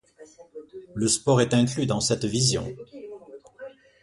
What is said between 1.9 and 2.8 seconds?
cette vision.